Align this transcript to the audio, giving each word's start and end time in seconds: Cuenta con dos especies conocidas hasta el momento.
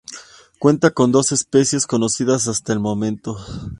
Cuenta 0.57 0.89
con 0.89 1.11
dos 1.11 1.31
especies 1.31 1.85
conocidas 1.85 2.47
hasta 2.47 2.73
el 2.73 2.79
momento. 2.79 3.37